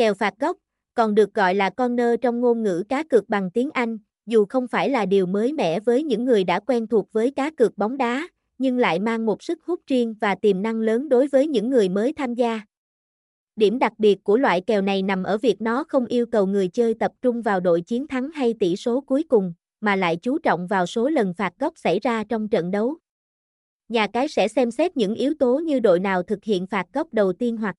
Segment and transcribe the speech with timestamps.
[0.00, 0.56] Kèo phạt góc,
[0.94, 4.68] còn được gọi là corner trong ngôn ngữ cá cược bằng tiếng Anh, dù không
[4.68, 7.96] phải là điều mới mẻ với những người đã quen thuộc với cá cược bóng
[7.96, 8.28] đá,
[8.58, 11.88] nhưng lại mang một sức hút riêng và tiềm năng lớn đối với những người
[11.88, 12.60] mới tham gia.
[13.56, 16.68] Điểm đặc biệt của loại kèo này nằm ở việc nó không yêu cầu người
[16.68, 20.38] chơi tập trung vào đội chiến thắng hay tỷ số cuối cùng, mà lại chú
[20.38, 22.96] trọng vào số lần phạt góc xảy ra trong trận đấu.
[23.88, 27.14] Nhà cái sẽ xem xét những yếu tố như đội nào thực hiện phạt góc
[27.14, 27.76] đầu tiên hoặc